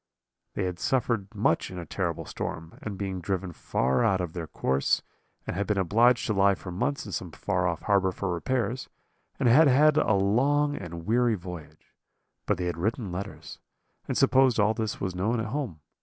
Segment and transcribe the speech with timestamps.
[0.55, 4.47] "They had suffered much in a terrible storm, and been driven far out of their
[4.47, 5.03] course,
[5.45, 8.89] and been obliged to lie for months in some far off harbour for repairs,
[9.39, 11.93] and had had a long and weary voyage.
[12.47, 13.59] But they had written letters,
[14.07, 15.81] and supposed all this was known at home.